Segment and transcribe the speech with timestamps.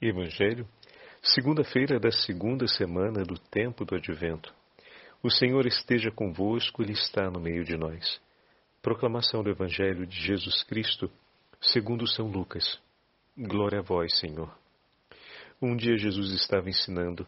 [0.00, 0.64] Evangelho,
[1.20, 4.54] segunda-feira da segunda semana do tempo do Advento.
[5.20, 8.20] O Senhor esteja convosco, Ele está no meio de nós.
[8.80, 11.10] Proclamação do Evangelho de Jesus Cristo,
[11.60, 12.80] segundo São Lucas.
[13.36, 14.56] Glória a vós, Senhor.
[15.60, 17.26] Um dia Jesus estava ensinando,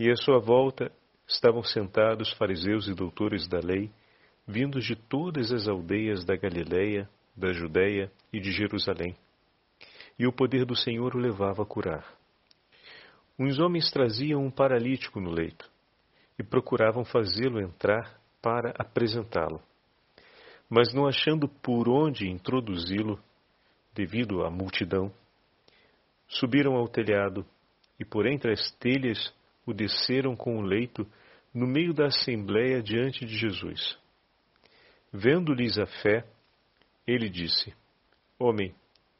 [0.00, 0.90] e à sua volta
[1.28, 3.88] estavam sentados fariseus e doutores da lei,
[4.44, 9.14] vindos de todas as aldeias da Galiléia, da Judéia e de Jerusalém
[10.18, 12.04] e o poder do Senhor o levava a curar.
[13.38, 15.70] Uns homens traziam um paralítico no leito
[16.38, 19.62] e procuravam fazê-lo entrar para apresentá-lo.
[20.68, 23.18] Mas não achando por onde introduzi-lo,
[23.94, 25.12] devido à multidão,
[26.28, 27.46] subiram ao telhado
[27.98, 29.32] e por entre as telhas
[29.64, 31.06] o desceram com o leito
[31.54, 33.98] no meio da assembléia diante de Jesus.
[35.12, 36.24] Vendo-lhes a fé,
[37.06, 37.74] ele disse:
[38.38, 38.74] Homem,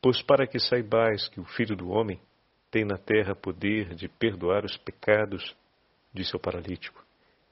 [0.00, 2.20] Pois para que saibais que o Filho do Homem
[2.70, 5.56] tem na terra poder de perdoar os pecados,
[6.12, 7.04] disse ao paralítico,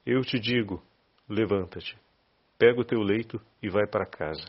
[0.05, 0.83] eu te digo:
[1.27, 1.97] levanta-te,
[2.57, 4.45] pega o teu leito e vai para casa.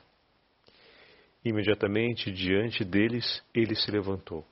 [1.45, 4.45] Imediatamente diante deles ele se levantou,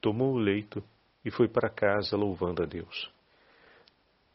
[0.00, 0.82] tomou o leito
[1.24, 3.10] e foi para casa louvando a Deus.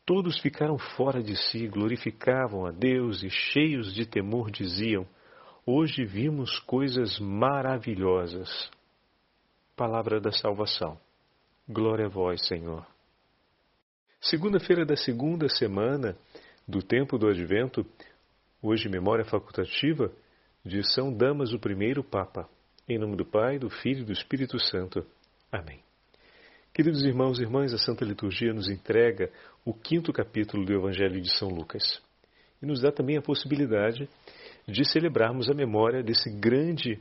[0.05, 5.07] Todos ficaram fora de si, glorificavam a Deus e, cheios de temor, diziam:
[5.67, 8.69] Hoje vimos coisas maravilhosas.
[9.75, 10.95] Palavra da salvação.
[11.67, 12.85] Glória a vós, Senhor.
[14.21, 16.15] Segunda-feira da segunda semana
[16.67, 17.83] do tempo do Advento,
[18.61, 20.11] hoje memória facultativa
[20.63, 22.47] de São Damas, o primeiro Papa.
[22.87, 25.03] Em nome do Pai, do Filho e do Espírito Santo.
[25.51, 25.79] Amém.
[26.75, 29.31] Queridos irmãos e irmãs, a Santa Liturgia nos entrega
[29.65, 32.03] o quinto capítulo do Evangelho de São Lucas
[32.61, 34.07] e nos dá também a possibilidade
[34.67, 36.99] de celebrarmos a memória desse grande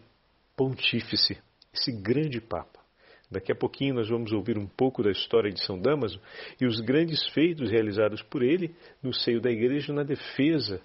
[0.56, 1.38] pontífice,
[1.72, 2.84] esse grande Papa.
[3.30, 6.20] Daqui a pouquinho nós vamos ouvir um pouco da história de São Damaso
[6.60, 10.80] e os grandes feitos realizados por ele no seio da Igreja na defesa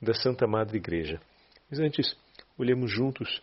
[0.00, 1.20] da Santa Madre Igreja.
[1.70, 2.16] Mas antes,
[2.58, 3.42] olhemos juntos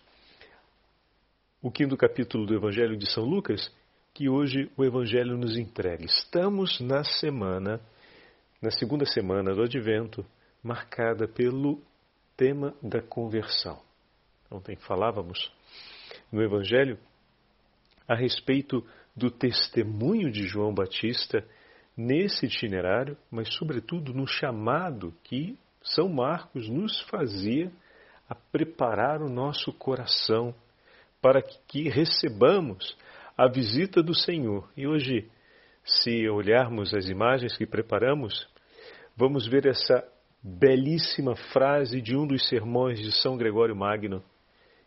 [1.62, 3.72] o quinto capítulo do Evangelho de São Lucas,
[4.14, 6.06] que hoje o Evangelho nos entrega.
[6.06, 7.80] Estamos na semana,
[8.62, 10.26] na segunda semana do Advento,
[10.64, 11.82] marcada pelo
[12.40, 13.82] tema da conversão.
[14.50, 15.52] Ontem falávamos
[16.32, 16.98] no Evangelho
[18.08, 18.82] a respeito
[19.14, 21.46] do testemunho de João Batista
[21.98, 27.70] nesse itinerário, mas, sobretudo, no chamado que São Marcos nos fazia
[28.30, 30.56] a preparar o nosso coração
[31.22, 32.98] para que recebamos
[33.38, 34.72] a visita do Senhor.
[34.78, 35.30] E hoje,
[35.84, 38.48] se olharmos as imagens que preparamos,
[39.18, 40.08] vamos ver essa
[40.42, 44.24] belíssima frase de um dos sermões de São Gregório Magno,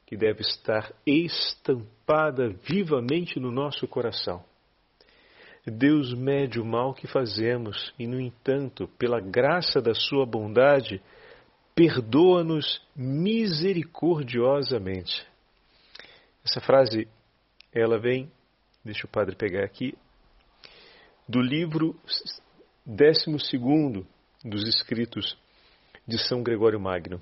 [0.06, 4.42] que deve estar estampada vivamente no nosso coração.
[5.64, 11.00] Deus mede o mal que fazemos e, no entanto, pela graça da Sua bondade,
[11.74, 15.26] perdoa-nos misericordiosamente.
[16.44, 17.06] Essa frase,
[17.72, 18.30] ela vem,
[18.84, 19.96] deixa o padre pegar aqui,
[21.28, 21.96] do livro
[22.84, 24.04] 12
[24.44, 25.36] dos escritos
[26.06, 27.20] de São Gregório Magno.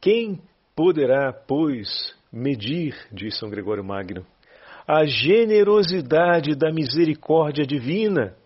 [0.00, 0.40] Quem
[0.74, 4.26] poderá, pois, medir, diz São Gregório Magno,
[4.86, 8.36] a generosidade da misericórdia divina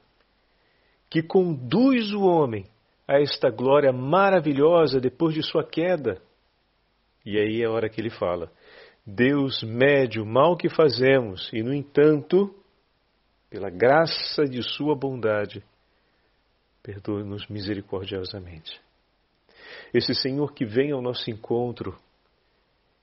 [1.09, 2.65] que conduz o homem
[3.07, 6.21] a esta glória maravilhosa depois de sua queda?
[7.25, 8.51] E aí é a hora que ele fala:
[9.07, 12.55] Deus mede o mal que fazemos e, no entanto,
[13.51, 15.63] pela graça de Sua bondade,
[16.83, 18.81] perdoe-nos misericordiosamente.
[19.95, 21.99] Esse Senhor que vem ao nosso encontro,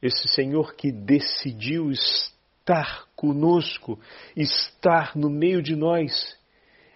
[0.01, 3.99] esse Senhor que decidiu estar conosco,
[4.35, 6.37] estar no meio de nós,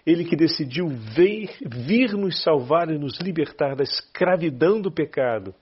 [0.06, 5.54] ele que decidiu vir, vir nos salvar e nos libertar da escravidão do pecado.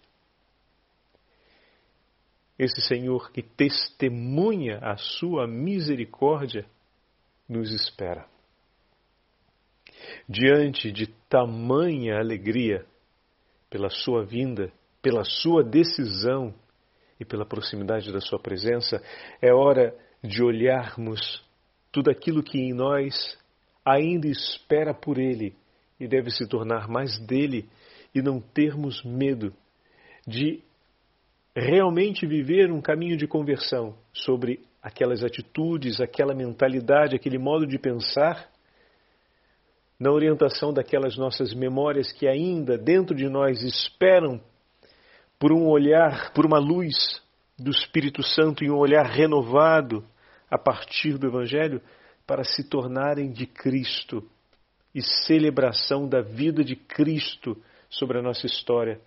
[2.59, 6.67] Esse Senhor que testemunha a sua misericórdia
[7.49, 8.31] nos espera
[10.29, 12.85] diante de tamanha alegria
[13.71, 16.55] pela sua vinda, pela sua decisão
[17.19, 19.03] e pela proximidade da sua presença,
[19.41, 21.43] é hora de olharmos
[21.91, 23.39] tudo aquilo que em nós
[23.85, 25.55] ainda espera por Ele
[25.99, 27.69] e deve se tornar mais dele
[28.15, 29.53] e não termos medo
[30.27, 30.63] de
[31.55, 38.51] realmente viver um caminho de conversão sobre aquelas atitudes, aquela mentalidade, aquele modo de pensar,
[40.03, 44.41] na orientação daquelas nossas memórias que ainda dentro de nós esperam
[45.39, 47.23] por um olhar, por uma luz
[47.57, 50.05] do Espírito Santo e um olhar renovado
[50.51, 51.81] a partir do Evangelho
[52.27, 54.29] para se tornarem de Cristo
[54.93, 57.57] e celebração da vida de Cristo
[57.89, 59.01] sobre a nossa história.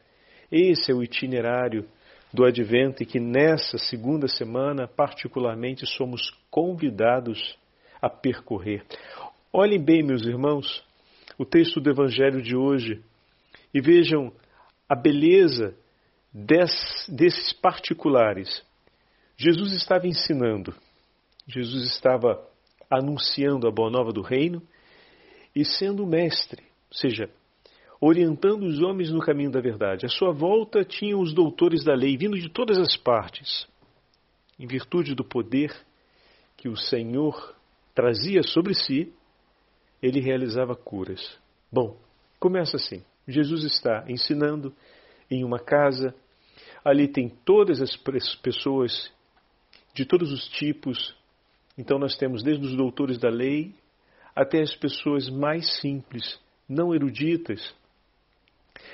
[0.50, 1.86] Esse é o itinerário
[2.34, 7.58] do advento e que nessa segunda semana, particularmente, somos convidados
[8.02, 8.86] a percorrer.
[9.58, 10.84] Olhem bem, meus irmãos,
[11.38, 13.02] o texto do Evangelho de hoje
[13.74, 14.34] e vejam
[14.90, 15.74] a beleza
[17.08, 18.62] desses particulares.
[19.38, 20.76] Jesus estava ensinando,
[21.48, 22.46] Jesus estava
[22.90, 24.62] anunciando a boa nova do reino
[25.56, 26.62] e sendo mestre,
[26.92, 27.30] ou seja,
[28.02, 30.06] orientando os homens no caminho da verdade.
[30.06, 33.66] À sua volta tinham os doutores da lei, vindo de todas as partes.
[34.60, 35.74] Em virtude do poder
[36.58, 37.56] que o Senhor
[37.94, 39.14] trazia sobre si,
[40.06, 41.38] ele realizava curas.
[41.72, 41.98] Bom,
[42.40, 43.04] começa assim.
[43.28, 44.74] Jesus está ensinando
[45.32, 46.14] em uma casa,
[46.84, 47.96] ali tem todas as
[48.38, 49.12] pessoas
[49.94, 51.16] de todos os tipos.
[51.76, 53.74] Então nós temos desde os doutores da lei
[54.36, 57.74] até as pessoas mais simples, não eruditas,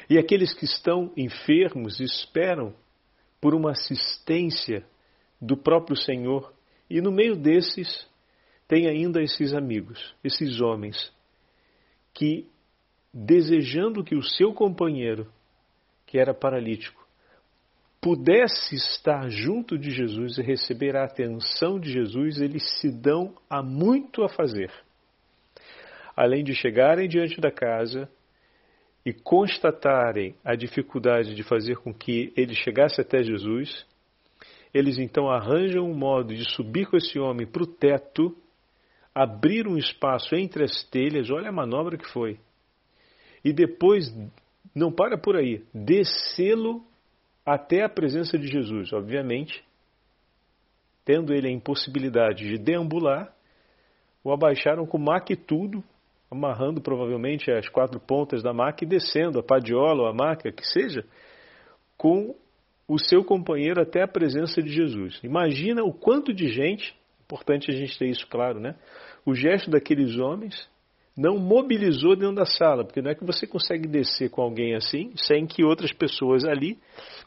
[0.10, 2.74] e aqueles que estão enfermos esperam
[3.42, 4.86] por uma assistência
[5.42, 6.54] do próprio Senhor.
[6.90, 8.08] E no meio desses,
[8.72, 11.14] tem ainda esses amigos, esses homens,
[12.14, 12.48] que,
[13.14, 15.28] desejando que o seu companheiro,
[16.08, 17.06] que era paralítico,
[18.00, 23.62] pudesse estar junto de Jesus e receber a atenção de Jesus, eles se dão a
[23.62, 24.72] muito a fazer.
[26.16, 28.10] Além de chegarem diante da casa
[29.06, 33.86] e constatarem a dificuldade de fazer com que ele chegasse até Jesus,
[34.74, 38.34] eles então arranjam um modo de subir com esse homem para o teto,
[39.14, 42.40] abrir um espaço entre as telhas, olha a manobra que foi,
[43.44, 44.06] e depois,
[44.74, 46.84] não para por aí, descê-lo
[47.46, 49.64] até a presença de Jesus, obviamente,
[51.04, 53.34] tendo ele a impossibilidade de deambular,
[54.24, 55.84] o abaixaram com maca e tudo,
[56.30, 60.66] amarrando provavelmente as quatro pontas da maca e descendo a padiola ou a maca, que
[60.66, 61.04] seja,
[61.98, 62.36] com
[62.88, 65.20] o seu companheiro até a presença de Jesus.
[65.24, 66.96] Imagina o quanto de gente,
[67.32, 68.76] importante a gente ter isso claro, né?
[69.26, 70.70] O gesto daqueles homens
[71.18, 75.12] não mobilizou dentro da sala, porque não é que você consegue descer com alguém assim,
[75.16, 76.78] sem que outras pessoas ali,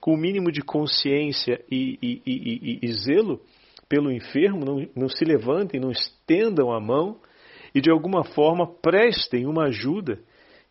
[0.00, 3.40] com o mínimo de consciência e, e, e, e zelo
[3.88, 7.18] pelo enfermo, não, não se levantem, não estendam a mão
[7.74, 10.18] e de alguma forma prestem uma ajuda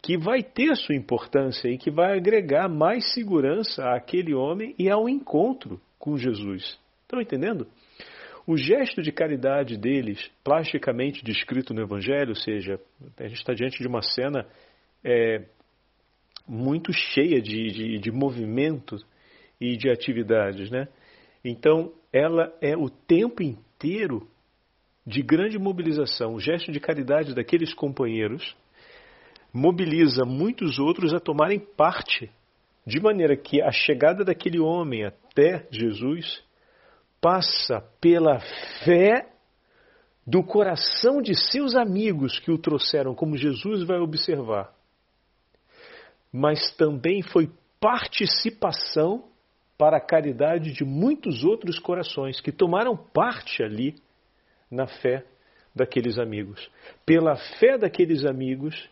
[0.02, 5.08] que vai ter sua importância e que vai agregar mais segurança àquele homem e ao
[5.08, 6.78] encontro com Jesus.
[7.04, 7.68] Estão entendendo?
[8.46, 12.80] O gesto de caridade deles, plasticamente descrito no Evangelho, ou seja,
[13.18, 14.46] a gente está diante de uma cena
[15.04, 15.46] é,
[16.48, 18.98] muito cheia de, de, de movimento
[19.62, 20.90] e de atividades, né?
[21.44, 24.28] Então, ela é o tempo inteiro
[25.06, 28.56] de grande mobilização, o gesto de caridade daqueles companheiros
[29.54, 32.30] mobiliza muitos outros a tomarem parte,
[32.86, 36.44] de maneira que a chegada daquele homem até Jesus
[37.24, 38.42] passa pela
[38.84, 39.30] fé
[40.28, 44.74] do coração de seus amigos que o trouxeram, como Jesus vai observar.
[46.32, 47.50] Mas também foi
[47.80, 49.24] participação
[49.78, 53.96] para a caridade de muitos outros corações que tomaram parte ali
[54.70, 55.26] na fé
[55.74, 56.70] daqueles amigos.
[57.06, 58.90] Pela fé daqueles amigos,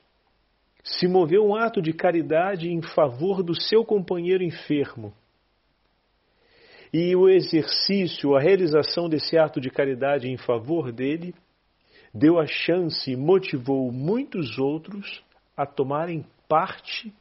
[0.83, 5.13] se moveu um ato de caridade em favor do seu companheiro enfermo.
[6.93, 11.33] E o exercício, a realização desse ato de caridade em favor dele,
[12.13, 15.23] deu a chance e motivou muitos outros
[15.55, 17.13] a tomarem parte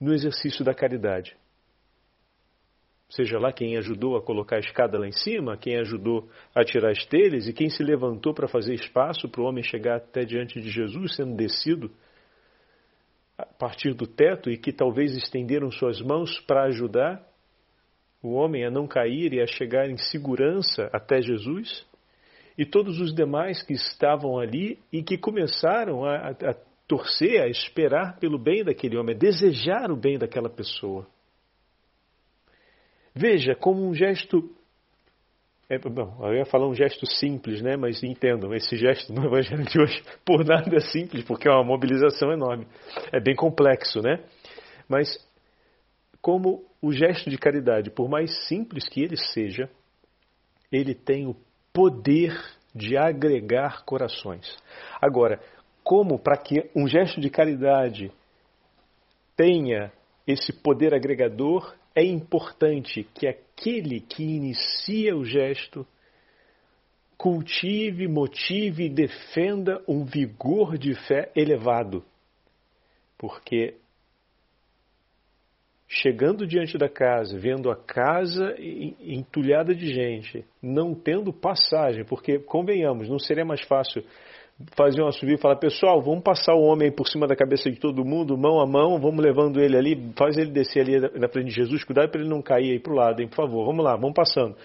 [0.00, 1.36] no exercício da caridade.
[3.08, 6.92] Seja lá quem ajudou a colocar a escada lá em cima, quem ajudou a tirar
[6.92, 10.60] as telhas e quem se levantou para fazer espaço para o homem chegar até diante
[10.60, 11.90] de Jesus, sendo descido
[13.36, 17.20] a partir do teto e que talvez estenderam suas mãos para ajudar
[18.22, 21.86] o homem a não cair e a chegar em segurança até Jesus,
[22.58, 26.54] e todos os demais que estavam ali e que começaram a, a, a
[26.86, 31.06] torcer, a esperar pelo bem daquele homem, a desejar o bem daquela pessoa.
[33.14, 34.54] Veja como um gesto
[35.68, 37.76] É, bom, eu ia falar um gesto simples, né?
[37.76, 41.62] Mas entendam, esse gesto no Evangelho de hoje, por nada é simples, porque é uma
[41.62, 42.66] mobilização enorme.
[43.12, 44.18] É bem complexo, né?
[44.88, 45.16] Mas,
[46.20, 49.70] como o gesto de caridade, por mais simples que ele seja,
[50.70, 51.36] ele tem o
[51.72, 52.32] poder
[52.74, 54.56] de agregar corações.
[55.00, 55.40] Agora,
[55.82, 58.12] como para que um gesto de caridade
[59.36, 59.92] tenha
[60.26, 65.86] esse poder agregador, é importante que aquele que inicia o gesto
[67.16, 72.04] cultive, motive e defenda um vigor de fé elevado.
[73.18, 73.79] Porque
[76.02, 78.54] chegando diante da casa, vendo a casa
[79.00, 84.04] entulhada de gente, não tendo passagem, porque convenhamos, não seria mais fácil
[84.76, 88.04] faziam assovio e falar, pessoal, vamos passar o homem por cima da cabeça de todo
[88.04, 91.54] mundo, mão a mão, vamos levando ele ali, faz ele descer ali na frente de
[91.54, 93.96] Jesus, cuidado para ele não cair aí para o lado, hein, por favor, vamos lá,
[93.96, 94.56] vamos passando.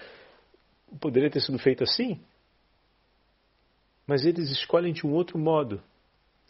[1.00, 2.20] Poderia ter sido feito assim?
[4.06, 5.80] Mas eles escolhem de um outro modo.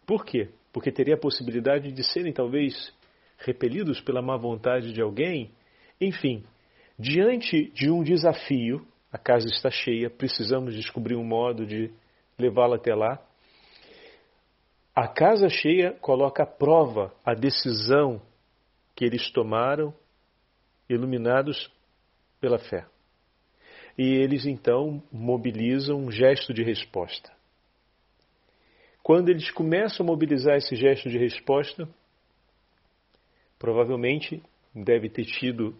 [0.07, 0.50] Por quê?
[0.73, 2.93] Porque teria a possibilidade de serem talvez
[3.38, 5.52] repelidos pela má vontade de alguém.
[6.00, 6.45] Enfim,
[6.99, 11.90] diante de um desafio, a casa está cheia, precisamos descobrir um modo de
[12.38, 13.19] levá-la até lá.
[14.95, 18.21] A casa cheia coloca à prova a decisão
[18.95, 19.95] que eles tomaram,
[20.88, 21.71] iluminados
[22.40, 22.87] pela fé.
[23.99, 27.33] E eles então mobilizam um gesto de resposta.
[29.02, 31.88] Quando eles começam a mobilizar esse gesto de resposta,
[33.58, 34.42] provavelmente
[34.75, 35.75] deve ter tido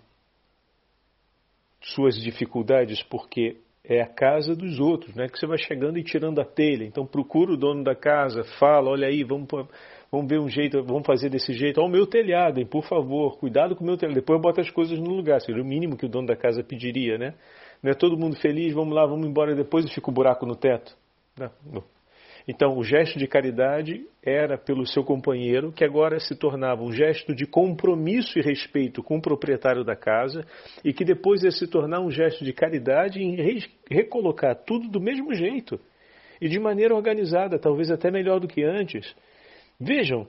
[1.81, 5.29] suas dificuldades, porque é a casa dos outros, né?
[5.29, 6.85] Que você vai chegando e tirando a telha.
[6.85, 9.47] Então procura o dono da casa, fala, olha aí, vamos,
[10.11, 11.79] vamos ver um jeito, vamos fazer desse jeito.
[11.79, 14.17] Olha o meu telhado, hein, por favor, cuidado com o meu telhado.
[14.17, 17.17] Depois bota as coisas no lugar, seria o mínimo que o dono da casa pediria,
[17.17, 17.35] né?
[17.83, 20.45] Não é todo mundo feliz, vamos lá, vamos embora depois e fica o um buraco
[20.45, 20.97] no teto.
[21.39, 21.96] Não, não.
[22.49, 27.35] Então, o gesto de caridade era pelo seu companheiro, que agora se tornava um gesto
[27.35, 30.45] de compromisso e respeito com o proprietário da casa,
[30.85, 33.37] e que depois ia se tornar um gesto de caridade em
[33.91, 35.81] recolocar tudo do mesmo jeito
[36.41, 39.15] e de maneira organizada, talvez até melhor do que antes.
[39.81, 40.27] Vejam,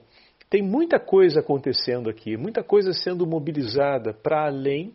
[0.50, 4.92] tem muita coisa acontecendo aqui, muita coisa sendo mobilizada para além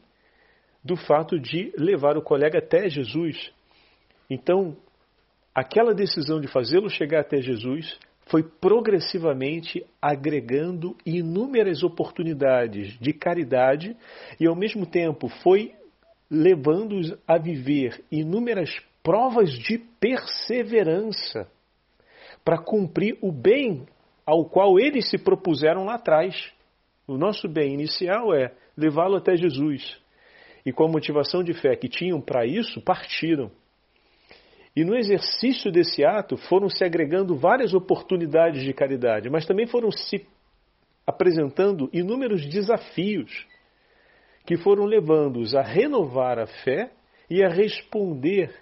[0.83, 3.53] do fato de levar o colega até Jesus.
[4.29, 4.75] Então,
[5.53, 13.95] aquela decisão de fazê-lo chegar até Jesus foi progressivamente agregando inúmeras oportunidades de caridade
[14.39, 15.73] e, ao mesmo tempo, foi
[16.29, 21.47] levando-os a viver inúmeras provas de perseverança
[22.43, 23.85] para cumprir o bem
[24.25, 26.51] ao qual eles se propuseram lá atrás.
[27.07, 30.01] O nosso bem inicial é levá-lo até Jesus.
[30.65, 33.51] E com a motivação de fé que tinham para isso, partiram.
[34.75, 39.91] E no exercício desse ato foram se agregando várias oportunidades de caridade, mas também foram
[39.91, 40.25] se
[41.05, 43.45] apresentando inúmeros desafios
[44.45, 46.91] que foram levando-os a renovar a fé
[47.29, 48.53] e a responder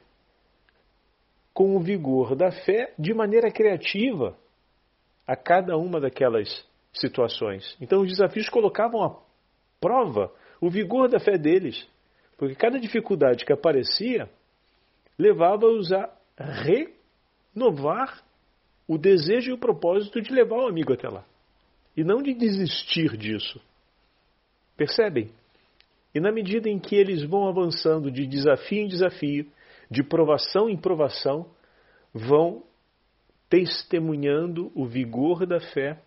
[1.53, 4.37] com o vigor da fé de maneira criativa
[5.25, 7.77] a cada uma daquelas situações.
[7.79, 9.17] Então os desafios colocavam à
[9.79, 11.87] prova o vigor da fé deles,
[12.37, 14.29] porque cada dificuldade que aparecia
[15.21, 16.09] levava-os a
[17.55, 18.23] renovar
[18.87, 21.23] o desejo e o propósito de levar o amigo até lá.
[21.95, 23.61] E não de desistir disso.
[24.75, 25.31] Percebem?
[26.15, 29.49] E na medida em que eles vão avançando de desafio em desafio,
[29.91, 31.51] de provação em provação,
[32.11, 32.63] vão
[33.47, 36.01] testemunhando o vigor da fé,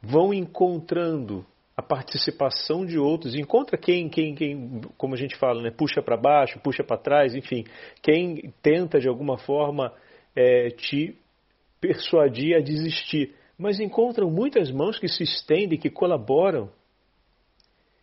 [0.00, 1.44] vão encontrando
[1.78, 6.16] a participação de outros, encontra quem, quem, quem como a gente fala, né, puxa para
[6.16, 7.62] baixo, puxa para trás, enfim,
[8.02, 9.94] quem tenta de alguma forma
[10.34, 11.16] é, te
[11.80, 13.32] persuadir a desistir.
[13.56, 16.68] Mas encontram muitas mãos que se estendem, que colaboram,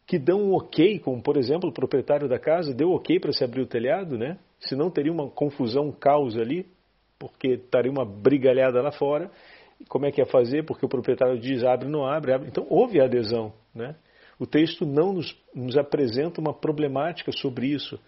[0.07, 3.43] que dão um ok, como por exemplo o proprietário da casa deu ok para se
[3.43, 4.37] abrir o telhado, né?
[4.57, 6.65] Senão teria uma confusão, um caos ali,
[7.19, 9.29] porque estaria uma brigalhada lá fora.
[9.87, 10.63] Como é que ia fazer?
[10.65, 12.47] Porque o proprietário diz abre, não abre, abre.
[12.47, 13.53] Então houve adesão.
[13.73, 13.95] Né?
[14.39, 17.99] O texto não nos, nos apresenta uma problemática sobre isso,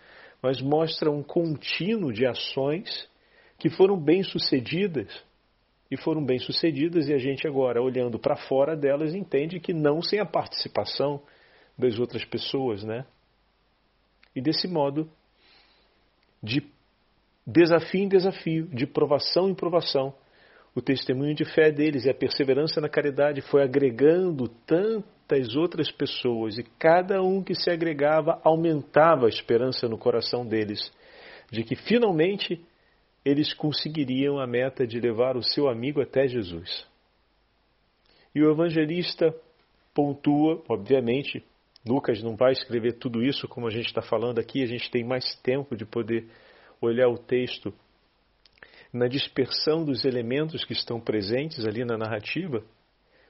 [0.42, 3.10] mas mostra um contínuo de ações
[3.58, 5.26] que foram bem sucedidas.
[5.90, 10.02] E foram bem sucedidas, e a gente agora, olhando para fora delas, entende que não
[10.02, 11.22] sem a participação
[11.78, 13.06] das outras pessoas, né?
[14.36, 15.10] E desse modo,
[16.44, 16.62] de
[17.46, 20.14] desafio em desafio, de provação em provação,
[20.78, 25.92] o testemunho de fé deles e a perseverança na caridade foi agregando tanto muitas outras
[25.92, 30.80] pessoas, e cada um que se agregava aumentava a esperança no coração deles
[31.52, 32.64] de que finalmente
[33.26, 36.88] eles conseguiriam a meta de levar o seu amigo até Jesus.
[38.34, 39.36] E o evangelista
[39.94, 41.44] pontua, obviamente,
[41.86, 45.04] Lucas não vai escrever tudo isso como a gente está falando aqui, a gente tem
[45.04, 46.26] mais tempo de poder
[46.80, 47.74] olhar o texto
[48.92, 52.64] na dispersão dos elementos que estão presentes ali na narrativa.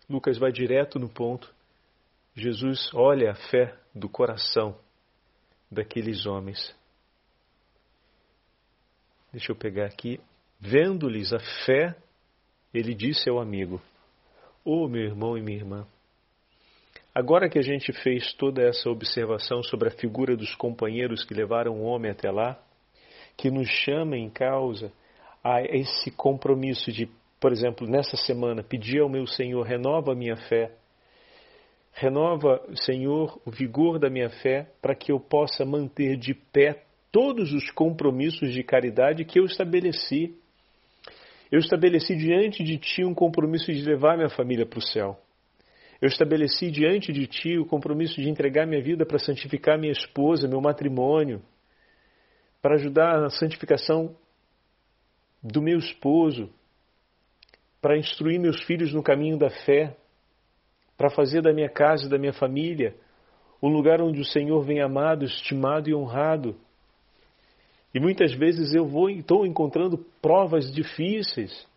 [0.10, 1.54] Lucas vai direto no ponto.
[2.36, 4.78] Jesus olha a fé do coração
[5.72, 6.76] daqueles homens.
[9.32, 10.20] Deixa eu pegar aqui.
[10.60, 11.96] Vendo-lhes a fé,
[12.74, 13.82] ele disse ao amigo:
[14.64, 15.88] Ô oh, meu irmão e minha irmã,
[17.14, 21.74] agora que a gente fez toda essa observação sobre a figura dos companheiros que levaram
[21.74, 22.60] o homem até lá,
[23.36, 24.92] que nos chama em causa
[25.48, 30.36] a esse compromisso de, por exemplo, nessa semana, pedir ao meu Senhor, renova a minha
[30.36, 30.72] fé,
[31.94, 37.54] renova, Senhor, o vigor da minha fé, para que eu possa manter de pé todos
[37.54, 40.36] os compromissos de caridade que eu estabeleci
[41.52, 45.18] eu estabeleci diante de ti um compromisso de levar minha família para o céu.
[46.02, 50.48] Eu estabeleci diante de ti o compromisso de entregar minha vida para santificar minha esposa,
[50.48, 51.42] meu matrimônio,
[52.62, 54.16] para ajudar na santificação
[55.42, 56.50] do meu esposo,
[57.82, 59.96] para instruir meus filhos no caminho da fé,
[60.98, 62.96] para fazer da minha casa e da minha família
[63.62, 66.56] um lugar onde o Senhor vem amado, estimado e honrado.
[67.94, 71.68] E muitas vezes eu vou estou encontrando provas difíceis.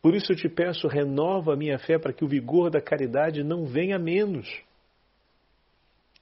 [0.00, 3.42] Por isso eu te peço, renova a minha fé para que o vigor da caridade
[3.42, 4.48] não venha menos.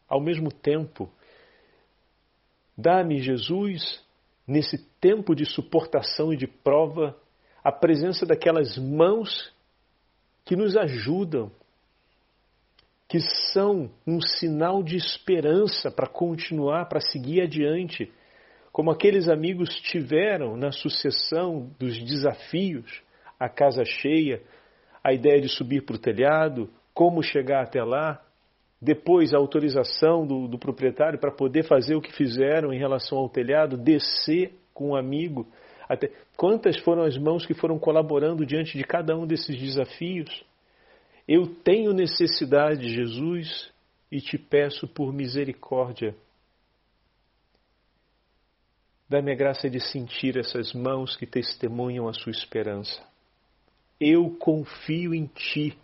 [0.09, 1.11] Ao mesmo tempo,
[2.77, 4.05] dá-me, Jesus,
[4.47, 7.17] nesse tempo de suportação e de prova,
[7.65, 9.53] a presença daquelas mãos
[10.45, 11.51] que nos ajudam,
[13.09, 13.19] que
[13.53, 18.13] são um sinal de esperança para continuar, para seguir adiante
[18.77, 23.03] como aqueles amigos tiveram na sucessão dos desafios,
[23.41, 24.43] a casa cheia,
[25.03, 28.23] a ideia de subir para o telhado, como chegar até lá,
[28.81, 33.29] depois a autorização do, do proprietário para poder fazer o que fizeram em relação ao
[33.29, 35.47] telhado, descer com um amigo.
[35.89, 40.45] Até, quantas foram as mãos que foram colaborando diante de cada um desses desafios?
[41.27, 43.73] Eu tenho necessidade, Jesus,
[44.13, 46.15] e te peço por misericórdia
[49.09, 53.01] Dá-me a graça de sentir essas mãos que testemunham a sua esperança.
[54.01, 55.79] Eu confio em Ti.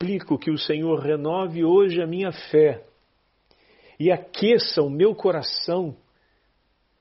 [0.00, 2.84] Suplico que o Senhor renove hoje a minha fé
[3.98, 5.96] e aqueça o meu coração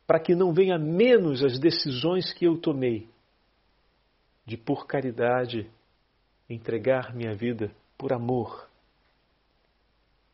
[0.05, 3.07] para que não venha menos as decisões que eu tomei
[4.45, 5.69] de, por caridade,
[6.49, 8.67] entregar minha vida por amor.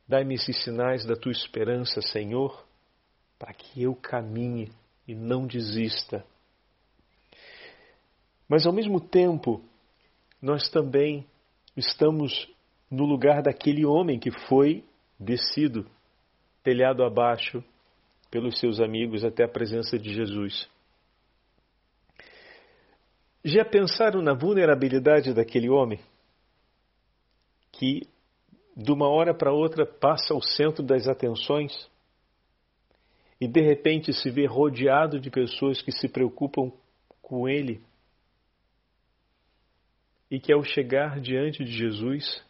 [0.08, 2.64] Dai-me esses sinais da tua esperança, Senhor
[3.44, 4.72] para que eu caminhe
[5.06, 6.26] e não desista.
[8.48, 9.62] Mas ao mesmo tempo,
[10.42, 11.28] nós também
[11.76, 12.50] estamos
[12.94, 14.84] no lugar daquele homem que foi
[15.20, 15.86] descido,
[16.64, 17.64] telhado abaixo,
[18.30, 20.70] pelos seus amigos até a presença de Jesus.
[23.44, 26.00] Já pensaram na vulnerabilidade daquele homem?
[27.72, 28.02] Que
[28.76, 31.72] de uma hora para outra passa ao centro das atenções?
[33.44, 36.72] e de repente se vê rodeado de pessoas que se preocupam
[37.22, 37.82] com ele
[40.32, 42.42] e que ao chegar diante de Jesus,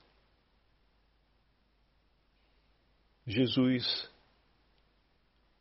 [3.26, 4.10] Jesus,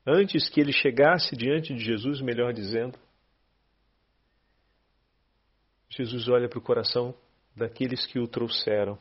[0.06, 2.98] antes que ele chegasse diante de Jesus, melhor dizendo,
[5.88, 7.14] Jesus olha para o coração
[7.54, 8.98] daqueles que o trouxeram.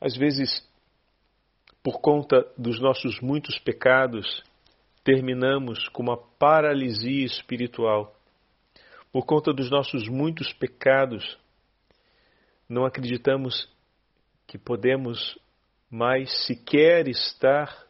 [0.00, 0.62] Às vezes
[1.84, 4.42] por conta dos nossos muitos pecados,
[5.04, 8.16] terminamos com uma paralisia espiritual.
[9.12, 11.38] Por conta dos nossos muitos pecados,
[12.66, 13.68] não acreditamos
[14.46, 15.38] que podemos
[15.94, 17.86] mais sequer estar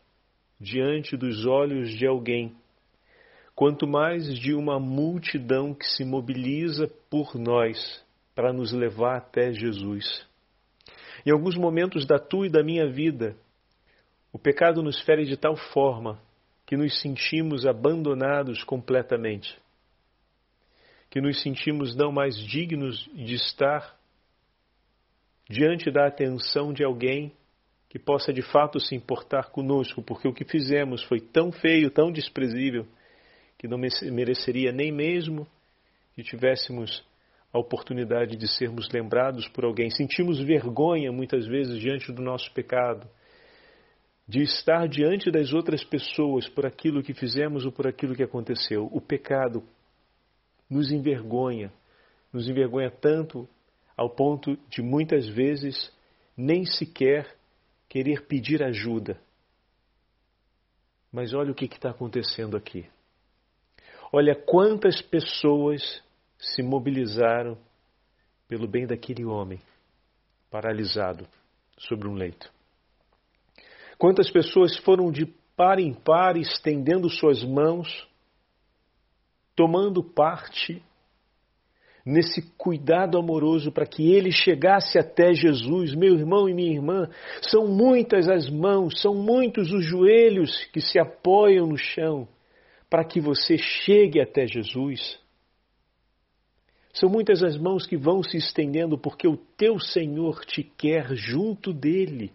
[0.61, 2.55] diante dos olhos de alguém,
[3.55, 10.05] quanto mais de uma multidão que se mobiliza por nós para nos levar até Jesus.
[11.25, 13.35] Em alguns momentos da tua e da minha vida,
[14.31, 16.21] o pecado nos fere de tal forma
[16.67, 19.59] que nos sentimos abandonados completamente,
[21.09, 23.99] que nos sentimos não mais dignos de estar
[25.49, 27.33] diante da atenção de alguém
[27.95, 32.11] que possa de fato se importar conosco, porque o que fizemos foi tão feio, tão
[32.11, 32.85] desprezível,
[33.57, 35.47] que não mereceria nem mesmo
[36.13, 37.07] que tivéssemos
[37.53, 39.91] a oportunidade de sermos lembrados por alguém.
[39.91, 43.09] Sentimos vergonha muitas vezes diante do nosso pecado,
[44.27, 48.89] de estar diante das outras pessoas por aquilo que fizemos ou por aquilo que aconteceu.
[48.91, 49.63] O pecado
[50.69, 51.73] nos envergonha,
[52.33, 53.49] nos envergonha tanto
[53.97, 55.93] ao ponto de muitas vezes
[56.37, 57.37] nem sequer
[57.95, 59.21] querer pedir ajuda.
[61.13, 62.91] Mas olha o que está acontecendo aqui.
[64.13, 66.03] Olha quantas pessoas
[66.37, 67.57] se mobilizaram
[68.49, 69.61] pelo bem daquele homem
[70.51, 71.25] paralisado
[71.79, 72.53] sobre um leito.
[73.97, 78.09] Quantas pessoas foram de par em par estendendo suas mãos,
[79.55, 80.83] tomando parte
[82.05, 85.95] nesse cuidado amoroso para que ele chegasse até Jesus.
[85.95, 87.09] Meu irmão e minha irmã,
[87.41, 92.29] são muitas as mãos, são muitos os joelhos que se apoiam no chão
[92.91, 95.19] para que você chegue até Jesus.
[96.93, 101.73] São muitas as mãos que vão se estendendo porque o teu Senhor te quer junto
[101.73, 102.31] dele.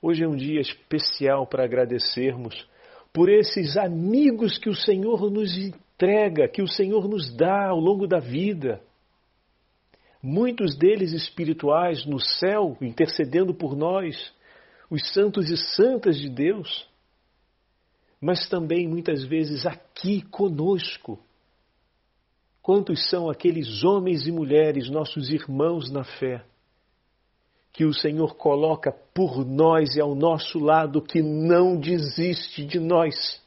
[0.00, 2.68] Hoje é um dia especial para agradecermos
[3.12, 5.56] por esses amigos que o Senhor nos
[5.98, 8.80] entrega, que o Senhor nos dá ao longo da vida.
[10.22, 14.32] Muitos deles espirituais no céu, intercedendo por nós,
[14.88, 16.88] os santos e santas de Deus,
[18.20, 21.18] mas também muitas vezes aqui conosco.
[22.62, 26.44] Quantos são aqueles homens e mulheres, nossos irmãos na fé,
[27.72, 33.42] que o Senhor coloca por nós e ao nosso lado, que não desiste de nós.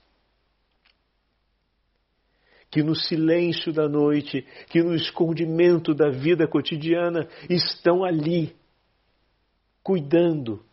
[2.72, 8.56] Que no silêncio da noite, que no escondimento da vida cotidiana estão ali,
[9.84, 10.64] cuidando,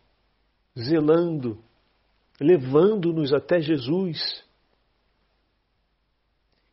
[0.77, 1.61] zelando,
[2.39, 4.43] levando-nos até Jesus.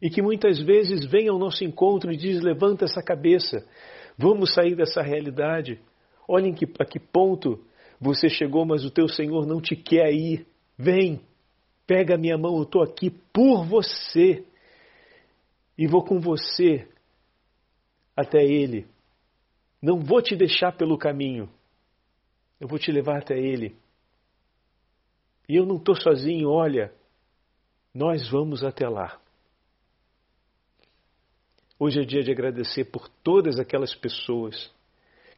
[0.01, 3.67] E que muitas vezes vem ao nosso encontro e diz: levanta essa cabeça,
[4.17, 5.81] vamos sair dessa realidade.
[6.29, 7.61] Olhem que, a que ponto
[8.01, 10.47] você chegou, mas o teu Senhor não te quer ir.
[10.79, 11.21] Vem,
[11.87, 14.45] pega a minha mão, eu estou aqui por você.
[15.77, 16.89] E vou com você
[18.17, 18.87] até Ele.
[19.81, 21.49] Não vou te deixar pelo caminho.
[22.59, 23.77] Eu vou te levar até Ele.
[25.49, 26.93] E eu não estou sozinho, olha,
[27.95, 29.21] nós vamos até lá.
[31.79, 34.73] Hoje é dia de agradecer por todas aquelas pessoas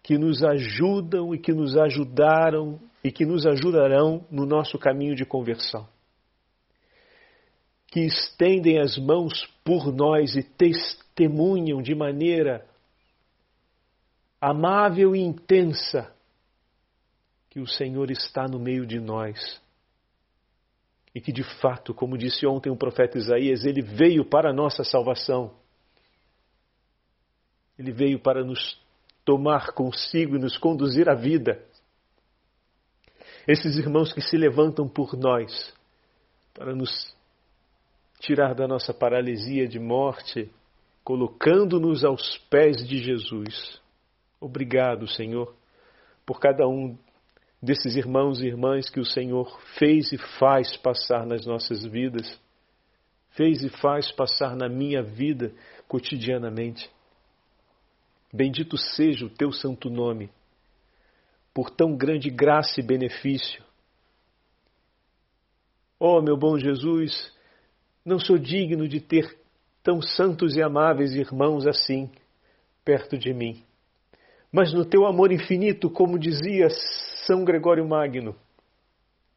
[0.02, 5.24] que nos ajudam e que nos ajudaram e que nos ajudarão no nosso caminho de
[5.24, 5.88] conversão.
[7.90, 12.66] Que estendem as mãos por nós e testemunham de maneira
[14.40, 16.14] amável e intensa
[17.50, 19.60] que o Senhor está no meio de nós.
[21.14, 24.84] E que de fato, como disse ontem o profeta Isaías, ele veio para a nossa
[24.84, 25.56] salvação.
[27.78, 28.80] Ele veio para nos
[29.24, 31.64] tomar consigo e nos conduzir à vida.
[33.46, 35.72] Esses irmãos que se levantam por nós
[36.54, 37.14] para nos
[38.20, 40.50] tirar da nossa paralisia de morte,
[41.04, 43.80] colocando-nos aos pés de Jesus.
[44.40, 45.54] Obrigado, Senhor,
[46.26, 46.96] por cada um
[47.62, 52.40] desses irmãos e irmãs que o Senhor fez e faz passar nas nossas vidas,
[53.30, 55.52] fez e faz passar na minha vida
[55.86, 56.88] cotidianamente.
[58.32, 60.30] Bendito seja o teu santo nome,
[61.54, 63.64] por tão grande graça e benefício.
[65.98, 67.32] Oh, meu bom Jesus,
[68.04, 69.38] não sou digno de ter
[69.82, 72.10] tão santos e amáveis irmãos assim
[72.84, 73.62] perto de mim.
[74.50, 76.68] Mas no teu amor infinito, como dizia
[77.26, 78.34] São Gregório Magno,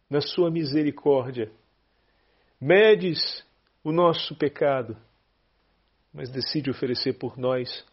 [0.10, 1.52] na sua misericórdia,
[2.60, 3.46] medes
[3.84, 4.96] o nosso pecado,
[6.14, 7.86] mas decide oferecer por nós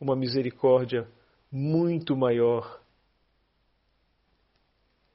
[0.00, 1.06] uma misericórdia
[1.50, 2.80] muito maior.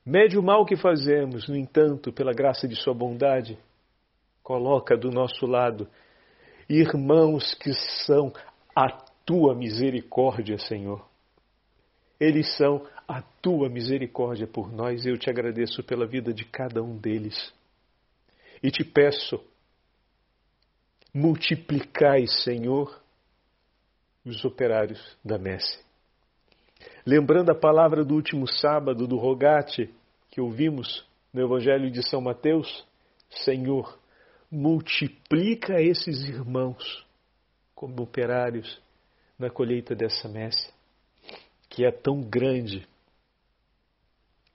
[0.05, 3.57] Mede o mal que fazemos, no entanto, pela graça de Sua bondade,
[4.49, 5.87] coloca do nosso lado
[6.67, 7.71] irmãos que
[8.07, 8.33] são
[8.75, 8.89] a
[9.23, 11.07] Tua misericórdia, Senhor.
[12.19, 15.05] Eles são a Tua misericórdia por nós.
[15.05, 17.53] Eu te agradeço pela vida de cada um deles.
[18.63, 19.39] E te peço,
[21.13, 22.99] multiplicai, Senhor,
[24.25, 25.79] os operários da messe.
[27.05, 29.93] Lembrando a palavra do último sábado do Rogate
[30.31, 32.83] que ouvimos no Evangelho de São Mateus,
[33.29, 33.99] Senhor,
[34.51, 37.05] multiplica esses irmãos
[37.75, 38.81] como operários
[39.37, 40.73] na colheita dessa messe,
[41.69, 42.87] que é tão grande.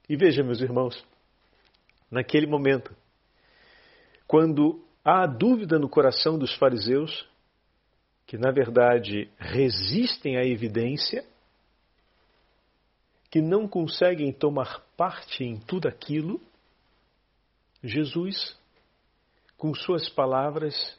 [0.08, 1.02] E veja, meus irmãos,
[2.10, 2.94] naquele momento,
[4.26, 7.26] quando há dúvida no coração dos fariseus,
[8.26, 11.24] que na verdade resistem à evidência,
[13.30, 16.40] que não conseguem tomar parte em tudo aquilo,
[17.82, 18.56] Jesus,
[19.56, 20.98] com suas palavras,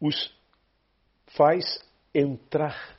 [0.00, 0.34] os
[1.36, 1.78] faz
[2.14, 2.98] entrar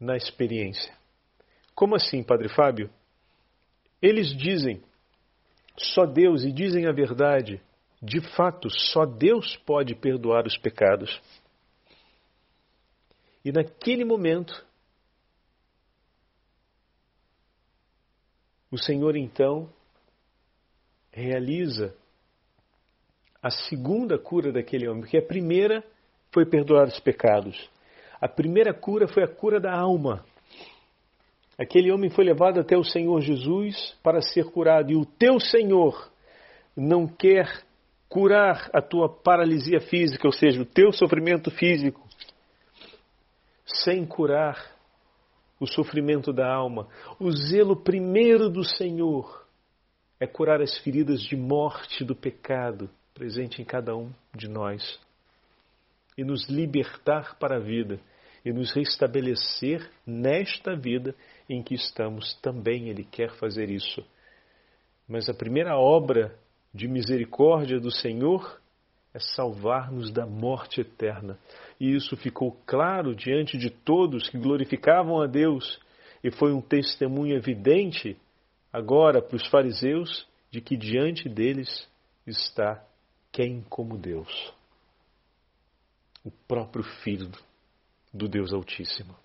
[0.00, 0.96] na experiência.
[1.74, 2.90] Como assim, Padre Fábio?
[4.00, 4.82] Eles dizem
[5.76, 7.62] só Deus e dizem a verdade.
[8.00, 11.20] De fato, só Deus pode perdoar os pecados.
[13.44, 14.64] E naquele momento,
[18.70, 19.72] o Senhor então
[21.18, 21.94] realiza
[23.42, 25.84] a segunda cura daquele homem, porque a primeira
[26.32, 27.68] foi perdoar os pecados.
[28.20, 30.24] A primeira cura foi a cura da alma.
[31.58, 36.10] Aquele homem foi levado até o Senhor Jesus para ser curado, e o teu Senhor
[36.76, 37.64] não quer
[38.08, 42.06] curar a tua paralisia física, ou seja, o teu sofrimento físico,
[43.66, 44.76] sem curar
[45.60, 46.88] o sofrimento da alma.
[47.18, 49.37] O zelo primeiro do Senhor
[50.20, 54.98] é curar as feridas de morte do pecado presente em cada um de nós
[56.16, 58.00] e nos libertar para a vida
[58.44, 61.14] e nos restabelecer nesta vida
[61.48, 62.34] em que estamos.
[62.40, 64.04] Também Ele quer fazer isso.
[65.08, 66.36] Mas a primeira obra
[66.72, 68.60] de misericórdia do Senhor
[69.14, 71.38] é salvar-nos da morte eterna.
[71.80, 75.80] E isso ficou claro diante de todos que glorificavam a Deus,
[76.22, 78.16] e foi um testemunho evidente
[78.72, 81.88] agora para os fariseus de que diante deles
[82.26, 82.84] está
[83.32, 84.52] quem como Deus?
[86.24, 87.30] O próprio Filho
[88.12, 89.16] do Deus Altíssimo.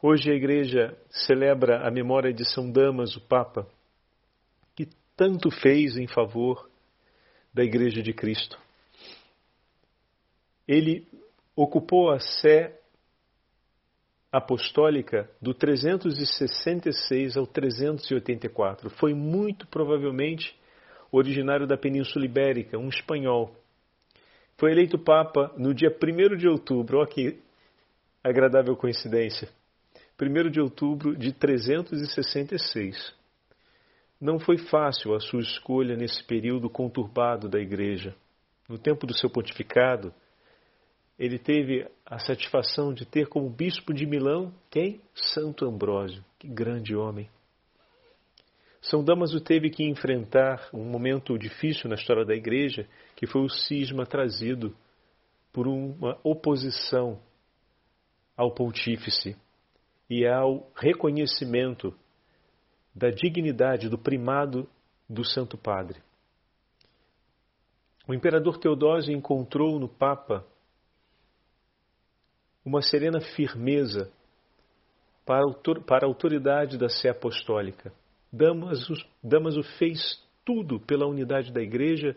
[0.00, 3.68] Hoje a igreja celebra a memória de São Damas, o Papa,
[4.74, 6.68] que tanto fez em favor
[7.54, 8.58] da Igreja de Cristo.
[10.66, 11.06] Ele
[11.54, 12.80] ocupou a sé
[14.32, 18.88] apostólica do 366 ao 384.
[18.88, 20.58] Foi muito provavelmente
[21.10, 23.54] originário da Península Ibérica, um espanhol.
[24.56, 27.38] Foi eleito Papa no dia 1 de outubro, olha que
[28.24, 29.48] agradável coincidência.
[30.20, 33.14] 1 de outubro de 366.
[34.18, 38.14] Não foi fácil a sua escolha nesse período conturbado da Igreja.
[38.68, 40.14] No tempo do seu pontificado,
[41.24, 45.00] ele teve a satisfação de ter como bispo de Milão quem?
[45.14, 46.24] Santo Ambrósio.
[46.36, 47.30] Que grande homem.
[48.80, 53.48] São Damaso teve que enfrentar um momento difícil na história da igreja, que foi o
[53.48, 54.76] cisma trazido
[55.52, 57.20] por uma oposição
[58.36, 59.36] ao pontífice
[60.10, 61.96] e ao reconhecimento
[62.92, 64.68] da dignidade do primado
[65.08, 66.02] do Santo Padre.
[68.08, 70.44] O imperador Teodósio encontrou no Papa
[72.64, 74.10] uma serena firmeza
[75.24, 77.92] para a autoridade da sé apostólica.
[78.32, 82.16] Damaso, Damaso fez tudo pela unidade da Igreja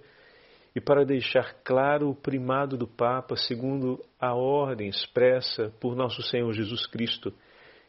[0.75, 6.51] e para deixar claro o primado do Papa segundo a ordem expressa por nosso Senhor
[6.51, 7.33] Jesus Cristo.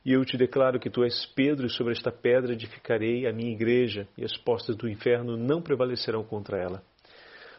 [0.05, 3.51] E eu te declaro que tu és Pedro, e sobre esta pedra edificarei a minha
[3.51, 6.81] igreja, e as portas do inferno não prevalecerão contra ela.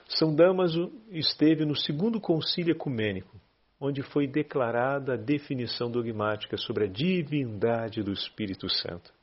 [0.07, 3.35] São Damaso esteve no segundo concílio ecumênico,
[3.79, 9.13] onde foi declarada a definição dogmática sobre a divindade do Espírito Santo.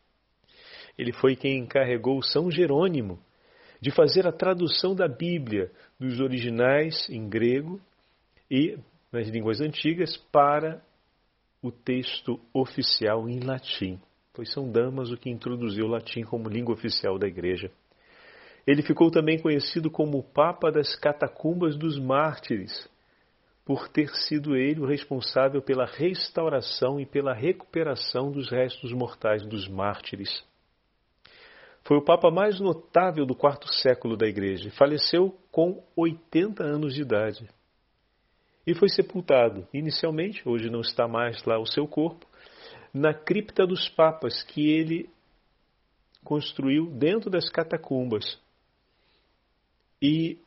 [0.97, 3.19] Ele foi quem encarregou São Jerônimo
[3.81, 7.81] de fazer a tradução da Bíblia dos originais em grego
[8.51, 8.79] e
[9.13, 10.83] nas línguas antigas para
[11.61, 14.01] o texto oficial em latim.
[14.33, 17.71] Foi São Damaso que introduziu o latim como língua oficial da Igreja.
[18.67, 22.89] Ele ficou também conhecido como o Papa das Catacumbas dos Mártires,
[23.65, 29.67] por ter sido ele o responsável pela restauração e pela recuperação dos restos mortais dos
[29.67, 30.45] mártires.
[31.83, 34.71] Foi o Papa mais notável do quarto século da Igreja.
[34.71, 37.49] Faleceu com 80 anos de idade.
[38.67, 42.27] E foi sepultado, inicialmente, hoje não está mais lá o seu corpo,
[42.93, 45.11] na cripta dos papas que ele
[46.23, 48.41] construiu dentro das catacumbas.
[50.01, 50.39] E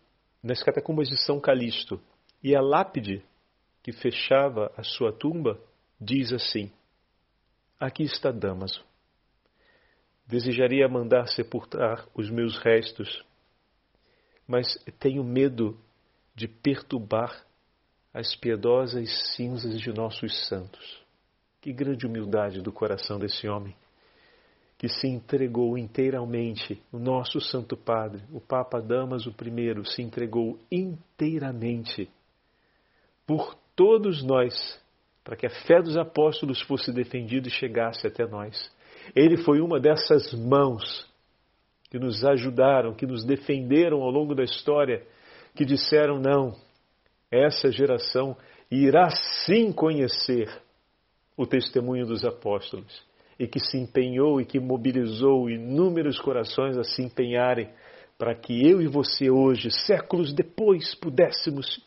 [0.41, 2.01] nas catacumbas de São Calixto,
[2.47, 3.21] e a lápide
[3.83, 5.59] que fechava a sua tumba
[5.99, 6.71] diz assim:
[7.77, 8.85] Aqui está Damaso.
[10.25, 13.21] Desejaria mandar sepultar os meus restos,
[14.47, 14.65] mas
[14.97, 15.77] tenho medo
[16.33, 17.45] de perturbar
[18.13, 21.03] as piedosas cinzas de nossos santos.
[21.59, 23.75] Que grande humildade do coração desse homem,
[24.77, 32.09] que se entregou inteiramente, o nosso Santo Padre, o Papa Damaso I, se entregou inteiramente
[33.27, 34.53] por todos nós,
[35.23, 38.71] para que a fé dos apóstolos fosse defendida e chegasse até nós.
[39.13, 41.05] Ele foi uma dessas mãos
[41.91, 45.05] que nos ajudaram, que nos defenderam ao longo da história,
[45.53, 46.55] que disseram: não,
[47.29, 48.35] essa geração
[48.71, 49.09] irá
[49.45, 50.49] sim conhecer
[51.35, 53.05] o testemunho dos apóstolos
[53.39, 57.69] e que se empenhou e que mobilizou inúmeros corações a se empenharem
[58.17, 61.79] para que eu e você hoje, séculos depois, pudéssemos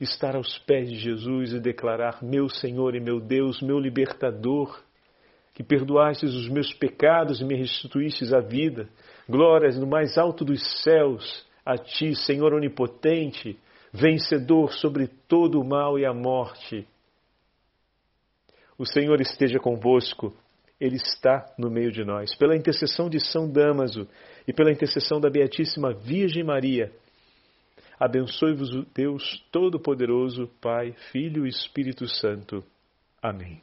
[0.00, 4.82] estar aos pés de Jesus e declarar: Meu Senhor e meu Deus, meu libertador,
[5.54, 8.88] que perdoastes os meus pecados e me restituístes a vida.
[9.28, 13.58] Glórias no mais alto dos céus a ti, Senhor onipotente,
[13.92, 16.86] vencedor sobre todo o mal e a morte.
[18.78, 20.34] O Senhor esteja convosco,
[20.80, 22.34] Ele está no meio de nós.
[22.34, 24.08] Pela intercessão de São Damaso
[24.48, 26.90] e pela intercessão da Beatíssima Virgem Maria,
[28.00, 32.64] abençoe-vos Deus Todo-Poderoso, Pai, Filho e Espírito Santo.
[33.22, 33.60] Amém.